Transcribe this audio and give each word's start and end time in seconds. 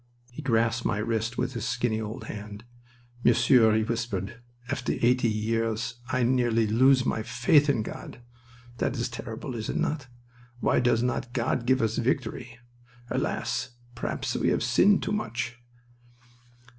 He 0.31 0.41
grasped 0.41 0.83
my 0.83 0.97
wrist 0.97 1.37
with 1.37 1.53
his 1.53 1.63
skinny 1.67 2.01
old 2.01 2.23
hand. 2.23 2.63
"Monsieur," 3.23 3.75
he 3.75 3.83
whispered, 3.83 4.41
"after 4.67 4.93
eighty 4.99 5.29
years 5.29 5.99
I 6.11 6.23
nearly 6.23 6.65
lose 6.65 7.05
my 7.05 7.21
faith 7.21 7.69
in 7.69 7.83
God. 7.83 8.19
That 8.79 8.97
is 8.97 9.09
terrible, 9.09 9.53
is 9.53 9.69
it 9.69 9.75
not? 9.77 10.07
Why 10.59 10.79
does 10.79 11.03
not 11.03 11.33
God 11.33 11.67
give 11.67 11.83
us 11.83 11.99
victory? 11.99 12.57
Alas! 13.11 13.75
perhaps 13.93 14.35
we 14.35 14.47
have 14.49 14.63
sinned 14.63 15.03
too 15.03 15.11
much!" 15.11 15.59